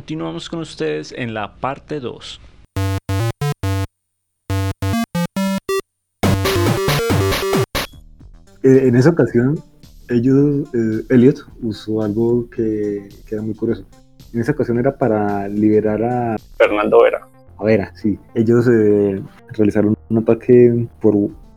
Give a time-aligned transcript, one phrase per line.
[0.00, 2.40] continuamos con ustedes en la parte 2.
[8.62, 9.62] Eh, en esa ocasión,
[10.08, 13.84] ellos, eh, Elliot usó algo que, que, era muy curioso.
[14.32, 17.28] En esa ocasión era para liberar a Fernando Vera.
[17.58, 18.18] A Vera, sí.
[18.34, 21.14] Ellos eh, realizaron un ataque por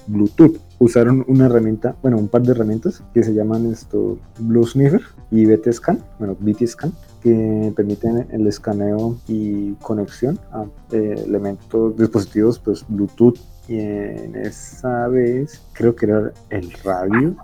[0.08, 0.58] Bluetooth.
[0.80, 5.46] Usaron una herramienta, bueno, un par de herramientas que se llaman esto Blue Sniffer y
[5.46, 6.92] BT Scan, bueno, BT Scan,
[7.24, 15.64] que permiten el escaneo y conexión a elementos, dispositivos, pues Bluetooth y en esa vez
[15.72, 17.36] creo que era el radio.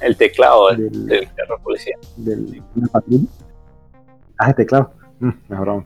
[0.00, 1.96] El teclado del, del perro policía.
[2.16, 2.62] Del.
[4.38, 4.90] Ah, el teclado.
[5.20, 5.84] Mm, mejor aún.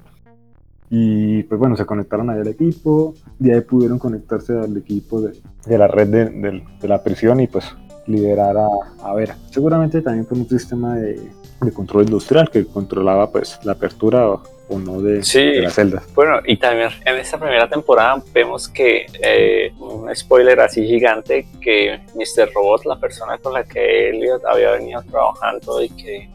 [0.89, 5.39] Y pues bueno, se conectaron ahí al equipo, y ahí pudieron conectarse al equipo de,
[5.67, 7.65] de la red de, de, la prisión y pues
[8.07, 8.69] liberar a,
[9.03, 9.37] a Vera.
[9.51, 11.31] Seguramente también por un sistema de,
[11.61, 15.75] de control industrial que controlaba pues la apertura o, o no de, sí, de, las
[15.75, 16.05] celdas.
[16.15, 22.01] Bueno, y también en esta primera temporada vemos que, eh, un spoiler así gigante, que
[22.15, 22.51] Mr.
[22.55, 26.31] Robot, la persona con la que Elliot había venido trabajando y que,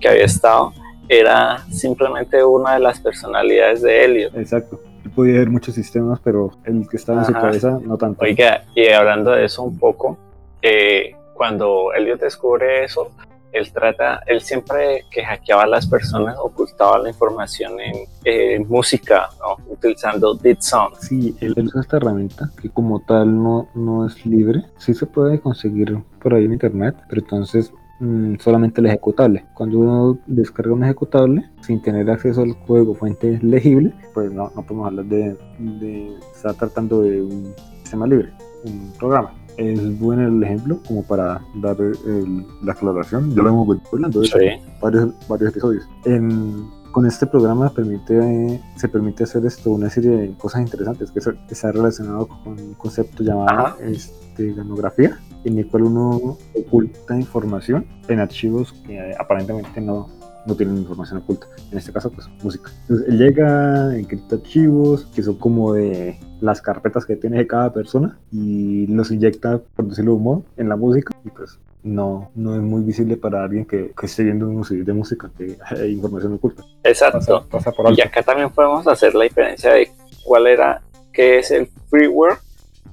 [0.00, 0.72] que había estado,
[1.08, 4.36] era simplemente una de las personalidades de Elliot.
[4.36, 4.80] Exacto.
[5.14, 7.30] Podía ver muchos sistemas, pero el que estaba Ajá.
[7.30, 8.24] en su cabeza no tanto.
[8.24, 10.18] Oiga, y hablando de eso un poco,
[10.62, 13.10] eh, cuando Elliot descubre eso,
[13.52, 19.28] él trata, él siempre que hackeaba a las personas ocultaba la información en eh, música,
[19.40, 19.56] ¿no?
[19.72, 20.96] utilizando Dead Sound.
[20.96, 25.40] Sí, él usa esta herramienta que como tal no, no es libre, sí se puede
[25.40, 29.46] conseguir por ahí en internet, pero entonces mmm, solamente el ejecutable.
[29.54, 34.62] Cuando uno descarga un ejecutable sin tener acceso al código fuente legible, pues no, no
[34.62, 38.30] podemos hablar de estar tratando de un sistema libre,
[38.64, 43.34] un programa es bueno el ejemplo como para dar el, la aclaración.
[43.34, 44.34] Ya lo hemos vuelto hablando de Sí.
[44.80, 45.88] varios, varios episodios.
[46.04, 51.20] En- con este programa permite, se permite hacer esto, una serie de cosas interesantes que
[51.50, 53.76] está relacionado con un concepto llamado Ajá.
[53.84, 60.08] este, ganografía, en el cual uno oculta información en archivos que aparentemente no,
[60.48, 61.46] no tienen información oculta.
[61.70, 62.70] En este caso, pues música.
[62.82, 68.18] Entonces, él llega, encripta archivos que son como de las carpetas que tiene cada persona
[68.32, 72.62] y los inyecta, por decirlo de modo, en la música y pues no, no es
[72.62, 76.32] muy visible para alguien que, que esté viendo un CD de música que hay información
[76.34, 76.64] oculta.
[76.82, 77.18] Exacto.
[77.18, 78.02] Pasa, pasa por Y alto.
[78.04, 79.90] acá también podemos hacer la diferencia de
[80.24, 80.80] cuál era,
[81.12, 82.38] qué es el freeware,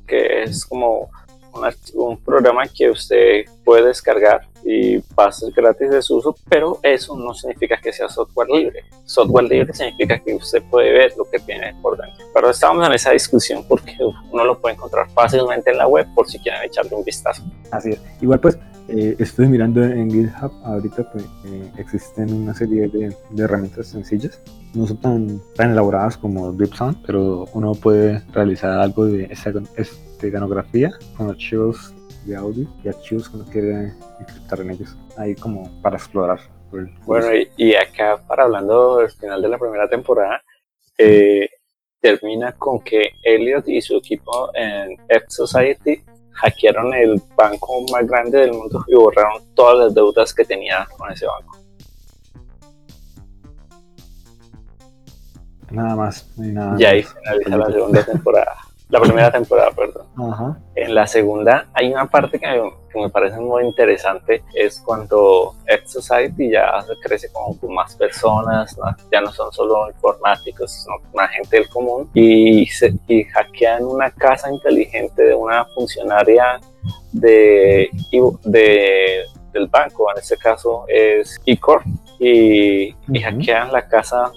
[0.05, 1.09] que es como
[1.95, 4.99] un, programa que usted puede descargar y
[5.31, 8.83] ser gratis de su uso, pero eso no significa que sea software libre.
[9.05, 12.25] Software libre significa que usted puede ver lo que tiene por dentro.
[12.33, 13.95] Pero estamos en esa discusión porque
[14.31, 17.43] uno lo puede encontrar fácilmente en la web por si quieren echarle un vistazo.
[17.71, 18.01] Así es.
[18.21, 23.43] Igual pues eh, estoy mirando en GitHub ahorita pues eh, existen una serie de, de
[23.43, 24.41] herramientas sencillas.
[24.73, 29.29] No son tan, tan elaboradas como DeepSound, pero uno puede realizar algo de
[29.77, 31.93] esteganografía con archivos
[32.25, 34.97] de audio y archivos que uno quiere encriptar en ellos.
[35.17, 36.39] Ahí como para explorar.
[36.73, 40.41] el- Bueno, y, y acá, para hablando del final de la primera temporada,
[40.97, 41.47] eh,
[42.01, 46.03] termina con que Elliot y su equipo en F Society
[46.35, 51.11] hackearon el banco más grande del mundo y borraron todas las deudas que tenía con
[51.11, 51.57] ese banco.
[55.71, 56.29] Nada más.
[56.39, 58.55] hay nada Y ahí finaliza la segunda temporada.
[58.89, 60.05] La primera temporada, perdón.
[60.31, 60.59] Ajá.
[60.85, 65.55] En la segunda hay una parte que me, que me parece muy interesante, es cuando
[65.65, 68.85] X Society ya se crece como con más personas, ¿no?
[69.11, 74.11] ya no son solo informáticos, sino más gente del común, y, se, y hackean una
[74.11, 76.59] casa inteligente de una funcionaria
[77.11, 77.89] de,
[78.43, 81.81] de, del banco, en este caso es Icor,
[82.19, 84.31] y, y hackean la casa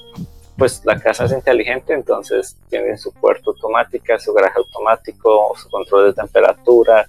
[0.58, 6.06] pues la casa es inteligente, entonces tienen su puerta automática, su garaje automático, su control
[6.06, 7.06] de temperatura,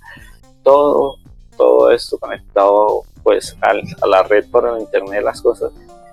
[0.63, 1.15] todo,
[1.57, 5.71] todo esto conectado pues al- a la red por el internet de las cosas.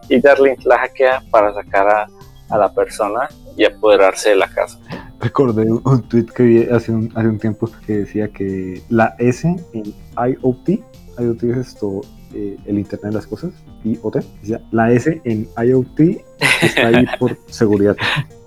[0.09, 2.07] Y Darlene la hackea para sacar a,
[2.49, 4.79] a la persona y apoderarse de la casa.
[5.21, 9.15] Recordé un, un tweet que vi hace un, hace un tiempo que decía que la
[9.19, 10.69] S en IoT,
[11.19, 12.01] IoT es esto,
[12.35, 13.53] eh, el Internet de las Cosas,
[13.85, 14.17] IoT,
[14.73, 16.01] la S en IoT
[16.63, 17.97] está ahí por seguridad.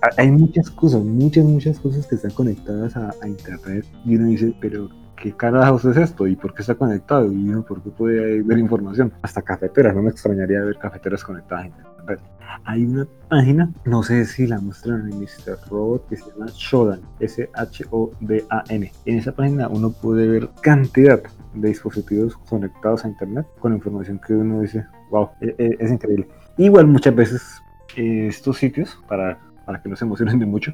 [0.02, 4.26] Ha- Hay muchas cosas, muchas, muchas cosas que están conectadas a, a Internet y uno
[4.28, 6.26] dice, pero ¿qué carajos es esto?
[6.26, 7.30] ¿Y por qué está conectado?
[7.32, 9.12] ¿Y uno por qué puede ver información?
[9.22, 11.89] Hasta cafeteras, no me extrañaría ver cafeteras conectadas a Internet.
[12.64, 15.58] Hay una página, no sé si la muestran en Mr.
[15.70, 18.92] Robot, que se llama Shodan, S-H-O-D-A-N.
[19.06, 21.22] En esa página uno puede ver cantidad
[21.54, 26.28] de dispositivos conectados a Internet con información que uno dice, wow, e- e- es, increíble.
[26.58, 27.62] Igual muchas veces
[27.96, 30.72] eh, estos sitios, para, para que no se emocionen de mucho,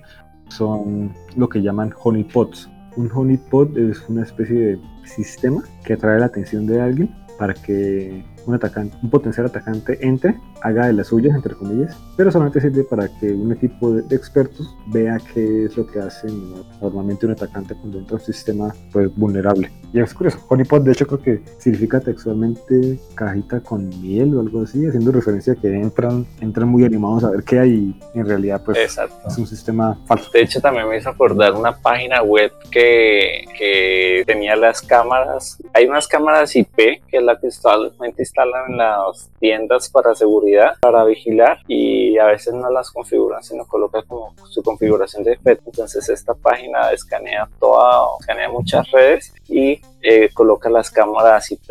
[0.49, 2.71] son lo que llaman honeypots.
[2.97, 8.25] Un honeypot es una especie de sistema que atrae la atención de alguien para que
[8.47, 12.85] un, atacante, un potencial atacante entre, haga de las suyas, entre comillas, pero solamente sirve
[12.85, 16.29] para que un equipo de, expertos vea qué es lo que hace
[16.81, 19.71] normalmente un atacante cuando entra a un sistema pues, vulnerable.
[19.93, 24.63] Y es curioso, honeypot de hecho creo que significa textualmente cajita con miel o algo
[24.63, 28.27] así, haciendo referencia a que entran, entran muy animados a ver qué hay y en
[28.27, 30.31] realidad pues es un sistema falso.
[30.33, 35.87] De hecho también me hizo acordar una página web que, que tenía las cámaras, hay
[35.87, 41.05] unas cámaras IP que es la que usualmente instalan en las tiendas para seguridad, para
[41.05, 45.65] vigilar y a veces no las configuran, sino coloca como su configuración de efecto.
[45.67, 51.69] Entonces esta página escanea toda, escanea muchas redes y eh, coloca las cámaras IP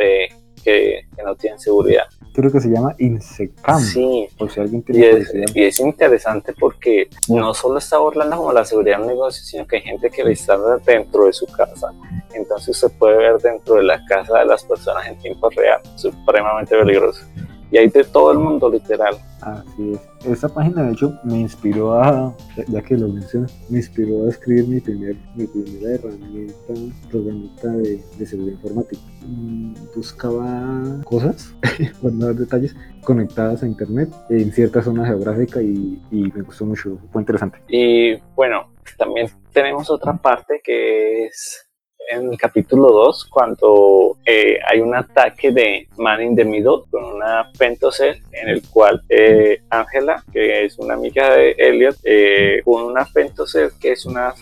[0.64, 2.06] que, que, no tienen seguridad.
[2.34, 3.80] Creo que se llama Insecam.
[3.80, 8.52] Sí, por si alguien y, es, y es interesante porque no solo está burlando como
[8.52, 11.46] la seguridad de un negocio, sino que hay gente que la instala dentro de su
[11.46, 11.92] casa
[12.36, 16.78] entonces se puede ver dentro de la casa de las personas en tiempo real, supremamente
[16.78, 17.26] peligroso.
[17.72, 19.18] Y hay de todo el mundo, literal.
[19.42, 20.15] Así es.
[20.28, 22.36] Esta página, de hecho, me inspiró a,
[22.68, 26.74] ya que lo mencionas, me inspiró a escribir mi, primer, mi primera herramienta,
[27.10, 29.02] programita de, de seguridad informática.
[29.26, 31.56] Mm, buscaba cosas,
[32.02, 36.66] por no dar detalles, conectadas a internet en cierta zona geográfica y, y me gustó
[36.66, 37.60] mucho, fue interesante.
[37.68, 41.65] Y bueno, también tenemos otra parte que es
[42.08, 46.46] en el capítulo 2 cuando eh, hay un ataque de Man in the
[46.90, 52.62] con una pentocell en el cual eh, Angela, que es una amiga de Elliot, eh,
[52.64, 54.34] con una pentocell que es una,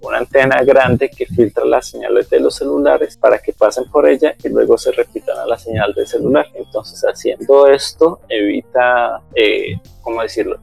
[0.00, 4.34] una antena grande que filtra las señales de los celulares para que pasen por ella
[4.42, 6.46] y luego se repitan a la señal del celular.
[6.54, 9.20] Entonces haciendo esto evita
[10.02, 10.58] ¿cómo decirlo?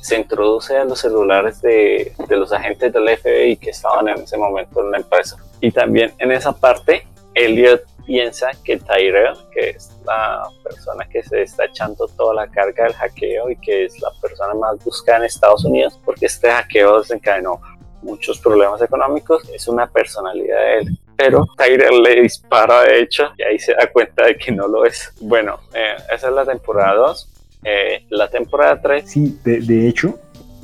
[0.00, 4.36] se introduce a los celulares de, de, los agentes del FBI que estaban en ese
[4.36, 5.36] momento en la empresa.
[5.66, 11.42] Y también en esa parte, Elliot piensa que Tyrell, que es la persona que se
[11.42, 15.24] está echando toda la carga del hackeo y que es la persona más buscada en
[15.24, 17.60] Estados Unidos, porque este hackeo desencadenó
[18.00, 20.98] muchos problemas económicos, es una personalidad de él.
[21.16, 24.84] Pero Tyrell le dispara de hecho y ahí se da cuenta de que no lo
[24.84, 25.12] es.
[25.20, 27.32] Bueno, eh, esa es la temporada 2.
[27.64, 29.10] Eh, la temporada 3.
[29.10, 30.16] Sí, de, de hecho,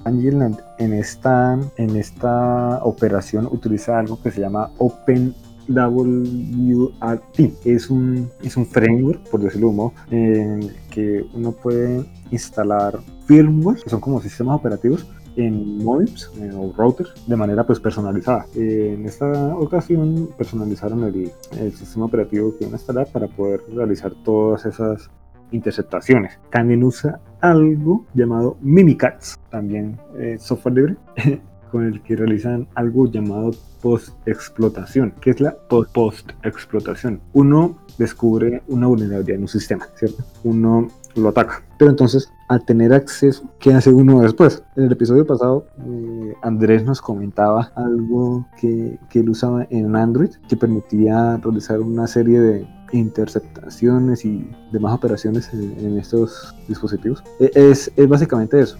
[0.04, 5.34] Angeland en esta, en esta operación utiliza algo que se llama Open
[5.68, 7.40] WRT.
[7.64, 12.98] Es un, es un framework, por decirlo de modo, en el que uno puede instalar
[13.26, 15.06] firmware, que son como sistemas operativos,
[15.36, 18.44] en modems o routers de manera pues personalizada.
[18.54, 24.12] en esta ocasión personalizaron el, el sistema operativo que van a instalar para poder realizar
[24.24, 25.10] todas esas
[25.52, 26.38] interceptaciones.
[26.50, 30.96] También usa algo llamado Mimikatz, también eh, software libre,
[31.70, 35.14] con el que realizan algo llamado post-explotación.
[35.20, 37.20] ¿Qué es la post-explotación?
[37.32, 40.22] Uno descubre una vulnerabilidad en un sistema, ¿cierto?
[40.44, 41.62] Uno lo ataca.
[41.78, 44.62] Pero entonces, al tener acceso, ¿qué hace uno después?
[44.76, 50.30] En el episodio pasado, eh, Andrés nos comentaba algo que, que él usaba en Android
[50.48, 57.22] que permitía realizar una serie de interceptaciones y demás operaciones en, estos dispositivos.
[57.40, 58.78] E, es, es básicamente eso.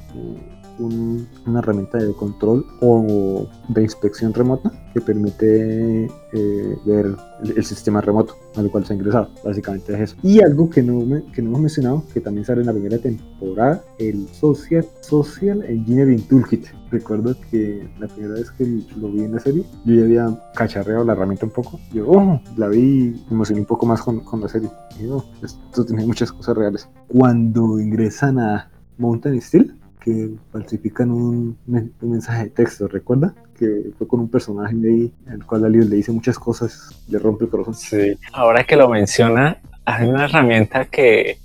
[0.86, 7.16] Una herramienta de control o de inspección remota que permite eh, ver
[7.56, 9.30] el, sistema remoto al cual se ha ingresado.
[9.44, 10.16] Básicamente es eso.
[10.22, 11.00] Y algo que no,
[11.32, 16.22] que no hemos mencionado, que también sale en la primera temporada, el Social, Social Engineering
[16.28, 16.66] Toolkit.
[16.90, 18.64] Recuerdo que la primera vez que
[18.96, 21.80] lo vi en la serie, yo ya había cacharreado la herramienta un poco.
[21.92, 24.68] Yo oh, la vi, me emocioné un poco más con, con la serie.
[25.00, 26.88] Y oh, esto tiene muchas cosas reales.
[27.08, 31.56] Cuando ingresan a Mountain Steel, que falsifican un,
[32.00, 33.34] mensaje de texto, ¿recuerda?
[33.58, 37.44] Que fue con un personaje ahí, el cual alguien le dice muchas cosas, le rompe
[37.44, 37.74] el corazón.
[37.74, 41.38] Sí, ahora que lo menciona, hay una herramienta que,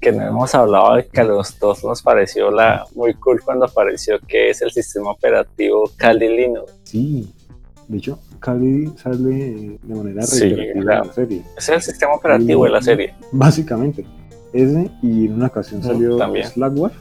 [0.00, 3.64] que no hemos hablado de que a los dos nos pareció la muy cool cuando
[3.64, 6.72] apareció, que es el sistema operativo Kali Linux.
[6.84, 7.32] Sí,
[7.88, 11.42] de hecho, Kali sale de manera reiterativa en la serie.
[11.56, 13.14] Es el sistema operativo de la serie.
[13.32, 14.06] Básicamente.
[14.52, 16.94] Ese, y en una ocasión salió Slackware,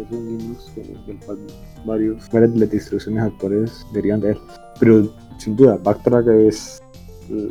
[0.00, 0.72] que es un Linux
[1.06, 1.38] del cual
[1.84, 4.38] varios, varias de las distribuciones actuales derivan de él.
[4.78, 6.82] Pero sin duda, Backtrack es
[7.30, 7.50] eh,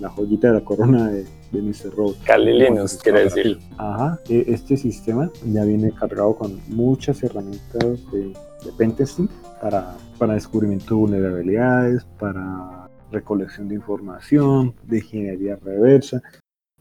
[0.00, 1.94] la joyita de la corona de, de Mr.
[1.94, 2.16] Robot.
[2.24, 3.58] Kali Linux, quiere decir.
[3.78, 8.28] Ajá, e, este sistema ya viene cargado con muchas herramientas de,
[8.64, 9.28] de pentesting
[9.60, 16.22] para, para descubrimiento de vulnerabilidades, para recolección de información, de ingeniería reversa,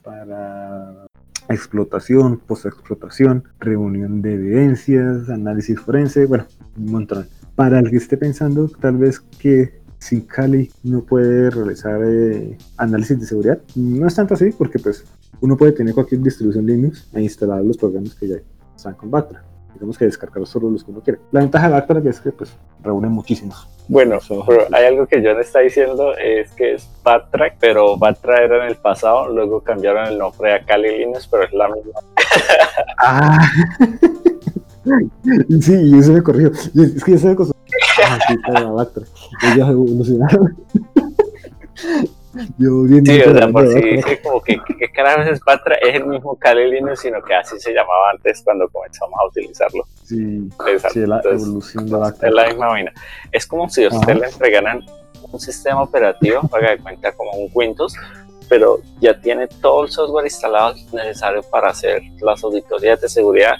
[0.03, 1.07] para
[1.49, 6.45] explotación, post-explotación, reunión de evidencias, análisis forense, bueno,
[6.77, 7.27] un montón.
[7.55, 13.19] Para el que esté pensando tal vez que sin Kali no puede realizar eh, análisis
[13.19, 15.05] de seguridad, no es tanto así porque pues
[15.41, 18.35] uno puede tener cualquier distribución Linux e instalar los programas que ya
[18.75, 19.43] están con Bactra.
[19.73, 21.19] Tenemos que descargar solo los que uno quiere.
[21.31, 23.74] La ventaja de Bactra es que pues reúne muchísimos.
[23.87, 28.63] Bueno, pero hay algo que John está diciendo, es que es Backtrack, pero Backtrack era
[28.63, 31.99] en el pasado, luego cambiaron el nombre a Kali Linux, pero es la misma.
[32.97, 33.47] ah.
[35.61, 36.51] sí, eso me corrió.
[36.51, 37.55] Es que ya se me costó.
[38.03, 39.07] Ah, sí, para Backtrack.
[39.53, 40.57] Ellos evolucionaron.
[42.57, 45.95] Yo bien sí, o sea, por si dice como que qué carajos es Patra, es
[45.95, 49.83] el mismo Kali Linux, sino que así se llamaba antes cuando comenzamos a utilizarlo.
[50.03, 50.49] Sí,
[50.91, 52.29] sí la evolución de Bactra.
[52.29, 52.93] Es la misma vaina.
[53.31, 54.85] Es como si a usted le entregaran
[55.31, 57.95] un sistema operativo, haga de cuenta como un Windows,
[58.49, 63.55] pero ya tiene todo el software instalado necesario para hacer las auditorías de seguridad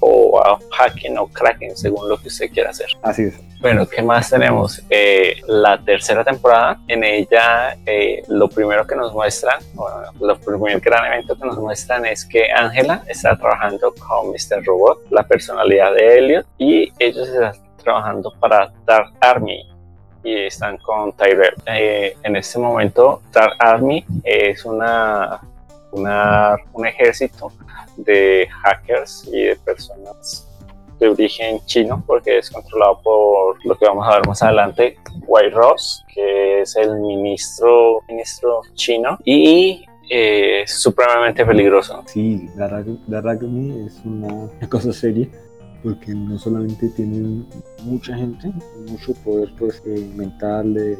[0.00, 2.88] o hacking o cracking según lo que usted quiera hacer.
[3.02, 3.40] Así es.
[3.60, 4.82] Bueno, ¿qué más tenemos?
[4.90, 10.78] Eh, la tercera temporada, en ella eh, lo primero que nos muestran, bueno, lo primer
[10.80, 14.64] gran evento que nos muestran es que Angela está trabajando con Mr.
[14.64, 19.66] Robot, la personalidad de Elliot, y ellos están trabajando para Dark Army,
[20.22, 21.54] y están con Tyrell.
[21.66, 25.40] Eh, en este momento, Dark Army es una,
[25.96, 27.52] una, un ejército
[27.96, 30.46] de hackers y de personas
[30.98, 35.50] de origen chino, porque es controlado por lo que vamos a ver más adelante, White
[35.50, 42.02] Ross, que es el ministro, ministro chino, y eh, supremamente peligroso.
[42.06, 45.28] Sí, es una cosa seria
[45.86, 47.46] porque no solamente tienen
[47.84, 48.52] mucha gente,
[48.90, 50.98] mucho poder pues, eh, mental de,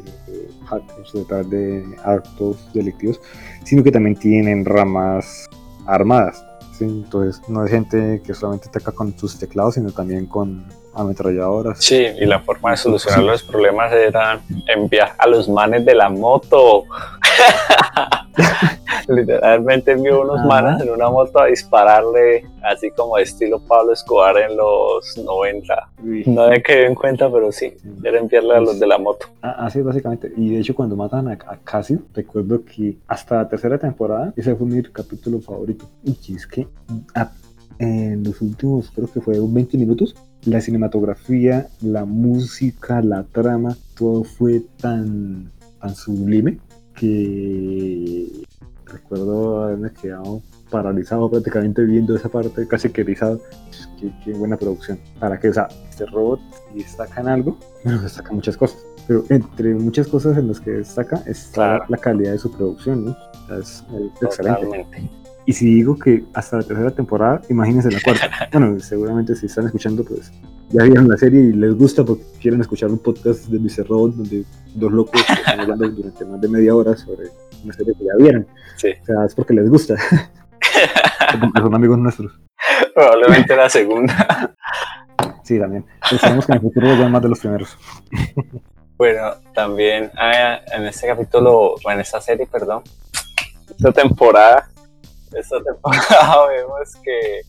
[0.65, 3.19] hackers detrás de actos delictivos,
[3.65, 5.45] sino que también tienen ramas
[5.87, 6.41] armadas
[6.85, 11.83] entonces no es gente que solamente ataca con sus teclados, sino también con ametralladoras.
[11.83, 16.09] Sí, y la forma de solucionar los problemas era enviar a los manes de la
[16.09, 16.83] moto.
[19.15, 24.57] Literalmente envió unos manes en una moto a dispararle, así como estilo Pablo Escobar en
[24.57, 25.89] los 90.
[26.25, 27.73] No había que en cuenta, pero sí,
[28.03, 29.27] era enviarle a los de la moto.
[29.41, 30.31] Así básicamente.
[30.35, 34.67] Y de hecho, cuando matan a, Casio, recuerdo que hasta la tercera temporada, ese fue
[34.67, 35.85] mi capítulo favorito.
[36.03, 36.67] Y es que
[37.79, 44.23] en los últimos, creo que fue 20 minutos, la cinematografía, la música, la trama, todo
[44.23, 46.59] fue tan, tan sublime
[46.95, 48.27] que
[48.87, 53.41] recuerdo haberme quedado paralizado prácticamente viendo esa parte, casi que erizado.
[53.99, 54.99] Qué, buena producción.
[55.19, 56.39] Para que, o sea, este robot
[56.75, 58.85] destaca en algo, pero destaca muchas cosas.
[59.07, 63.17] Pero entre muchas cosas en las que destaca está la calidad de su producción, ¿no?
[63.57, 63.83] Es,
[64.21, 65.09] excelente.
[65.45, 68.29] Y si digo que hasta la tercera temporada, imagínense la cuarta.
[68.51, 70.31] bueno, seguramente si están escuchando, pues
[70.69, 73.87] ya vieron la serie y les gusta porque quieren escuchar un podcast de Mr.
[73.87, 74.43] Robot donde
[74.75, 77.29] dos locos están hablando durante más de media hora sobre
[77.63, 78.47] una serie que ya vieron.
[78.75, 78.89] Sí.
[79.01, 79.95] O sea, es porque les gusta.
[81.55, 82.31] son amigos nuestros.
[82.93, 84.55] Probablemente la segunda.
[85.43, 85.85] Sí, también.
[86.11, 87.77] Esperemos que en el futuro vean más de los primeros.
[88.97, 92.81] Bueno, también ah, en este capítulo, o en esta serie, perdón,
[93.69, 94.67] esta temporada,
[95.31, 97.41] esta temporada vemos que,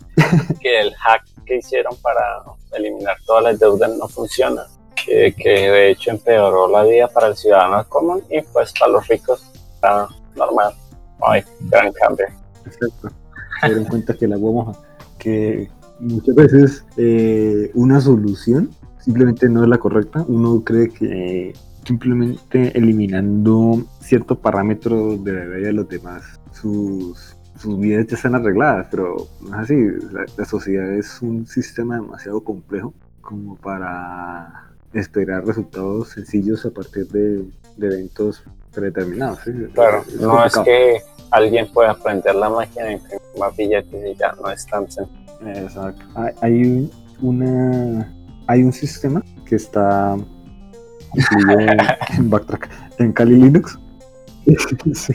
[0.61, 5.91] que el hack que hicieron para eliminar todas las deudas no funciona, que, que de
[5.91, 10.73] hecho empeoró la vida para el ciudadano común y pues para los ricos está normal,
[11.21, 12.27] no hay gran cambio.
[12.67, 13.11] Exacto.
[13.61, 14.77] Se dieron cuenta que la vamos
[15.19, 15.69] que
[15.99, 18.71] muchas veces eh, una solución
[19.01, 20.25] simplemente no es la correcta.
[20.29, 21.55] Uno cree que
[21.85, 28.35] simplemente eliminando ciertos parámetros de la vida de los demás, sus sus vidas ya están
[28.35, 29.77] arregladas, pero no es así.
[30.37, 37.45] La, sociedad es un sistema demasiado complejo como para esperar resultados sencillos a partir de,
[37.81, 39.41] eventos predeterminados.
[39.75, 44.51] Claro, no es que alguien pueda aprender la máquina y más billetes y ya no
[44.51, 45.19] es tan sencillo.
[45.47, 46.05] Exacto.
[46.41, 48.15] Hay, una,
[48.47, 50.17] hay un sistema que está
[51.15, 51.79] incluido en,
[52.31, 53.79] Backtrack, en Kali Linux.
[54.95, 55.15] sí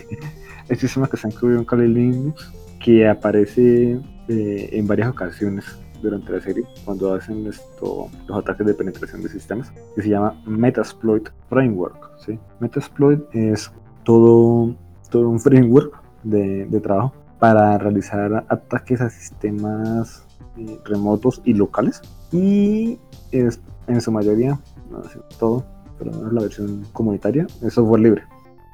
[0.69, 5.65] el sistema que ha incluido en Kali Linux, que aparece eh, en varias ocasiones
[6.03, 10.39] durante la serie cuando hacen esto, los ataques de penetración de sistemas, que se llama
[10.45, 12.11] Metasploit Framework.
[12.23, 12.37] ¿sí?
[12.59, 13.71] Metasploit es
[14.03, 14.75] todo,
[15.09, 20.25] todo un framework de, de trabajo para realizar ataques a sistemas
[20.57, 22.99] eh, remotos y locales y
[23.31, 24.59] es en su mayoría,
[24.91, 25.01] no
[25.39, 25.65] todo,
[25.97, 28.23] pero no es la versión comunitaria, es software libre.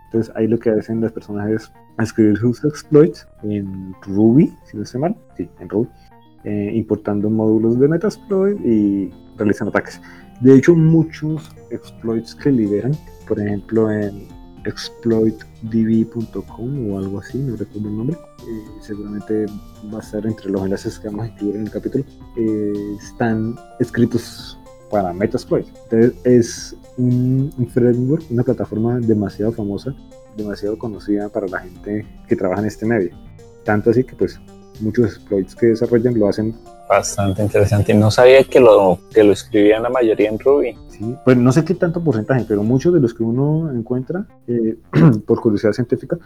[0.06, 4.84] Entonces ahí lo que hacen las personas es escribir sus exploits en Ruby, si no
[4.84, 5.90] estoy mal, sí, en Ruby,
[6.44, 10.02] eh, importando módulos de Metasploit y realizan ataques.
[10.42, 12.94] De hecho, muchos exploits que liberan,
[13.28, 14.28] por ejemplo en
[14.66, 18.18] exploitdb.com o algo así, no recuerdo el nombre,
[18.48, 19.46] eh, seguramente
[19.94, 22.04] va a estar entre los enlaces que vamos a incluir en el capítulo,
[22.38, 25.68] eh, están escritos para Metasploit.
[25.84, 29.96] Entonces es un, un, framework, una plataforma demasiado famosa,
[30.36, 33.12] demasiado conocida para la gente que trabaja en este medio.
[33.64, 34.40] Tanto así que pues
[34.82, 36.56] muchos exploits que desarrollan lo hacen
[36.90, 37.94] bastante interesante.
[37.94, 40.76] No sabía que lo, que lo escribían la mayoría en Ruby.
[40.90, 44.76] Sí, pues no sé qué tanto porcentaje, pero muchos de los que uno encuentra, eh,
[45.26, 46.18] por curiosidad científica,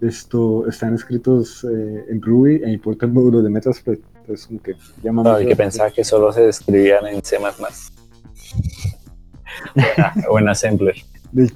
[0.00, 4.00] esto están escritos eh, en Ruby e importan módulos de Metasploit.
[4.20, 7.38] Entonces, como que llama no, y que pensaba que solo se escribían en C++.
[10.28, 10.96] o en Assembler.
[11.32, 11.50] De,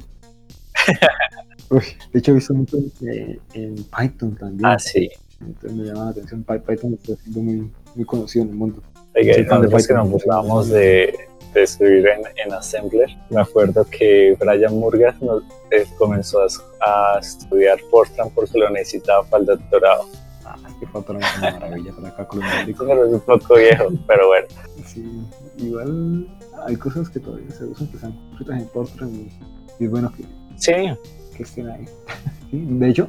[2.14, 4.64] hecho, he visto mucho en, en Python también.
[4.64, 5.10] Ah, sí.
[5.40, 6.44] Entonces me llama la atención.
[6.44, 8.82] Python está siendo muy, muy conocido en el mundo.
[9.16, 11.14] Oiga, nosotros que nos burlamos de,
[11.54, 16.46] de escribir en, en, Assembler, me acuerdo que Brian Murgas nos, eh, comenzó a,
[17.14, 20.06] a, estudiar Fortran porque lo necesitaba para el doctorado.
[20.44, 22.74] Ah, es que Fortran es una maravilla para acá colombiano.
[22.78, 24.46] Pero es un poco viejo, pero bueno.
[24.84, 25.26] Sí,
[25.58, 26.28] igual
[26.66, 30.24] hay cosas que todavía se usan que están escritas en Fortran y, y bueno que,
[30.56, 30.72] sí.
[31.36, 31.84] que estén ahí.
[32.50, 33.08] Sí, de hecho,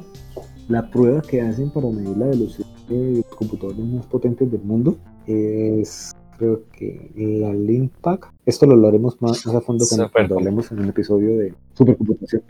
[0.68, 4.96] la prueba que hacen para medir la velocidad de los computadores más potentes del mundo
[5.26, 8.32] es creo que la Linkpack.
[8.44, 12.42] Esto lo hablaremos más, a fondo cuando, cuando, hablemos en un episodio de supercomputación.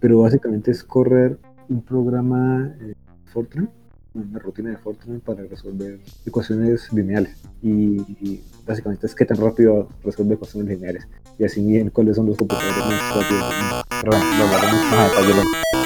[0.00, 1.38] Pero básicamente es correr
[1.68, 2.94] un programa eh,
[3.26, 3.70] Fortran,
[4.14, 7.36] una rutina de Fortran para resolver ecuaciones lineales.
[7.62, 11.06] Y, y, básicamente es qué tan rápido resuelve ecuaciones lineales.
[11.38, 13.84] Y así bien cuáles son los computadores más rápidos.
[14.04, 15.79] Lo hablaremos más a detalle.